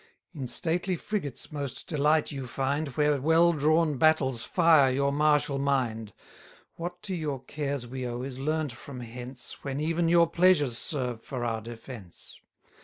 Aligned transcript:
In 0.33 0.47
stately 0.47 0.95
frigates 0.95 1.51
most 1.51 1.85
delight 1.85 2.31
you 2.31 2.47
find, 2.47 2.87
Where 2.97 3.21
well 3.21 3.53
drawn 3.53 3.99
battles 3.99 4.41
fire 4.41 4.89
your 4.91 5.11
martial 5.11 5.59
mind. 5.59 6.11
What 6.75 7.03
to 7.03 7.13
your 7.13 7.43
cares 7.43 7.85
we 7.85 8.07
owe, 8.07 8.23
is 8.23 8.39
learnt 8.39 8.71
from 8.71 9.01
hence, 9.01 9.63
When 9.63 9.79
even 9.79 10.07
your 10.09 10.25
pleasures 10.27 10.79
serve 10.79 11.21
for 11.21 11.45
our 11.45 11.61
defence. 11.61 12.39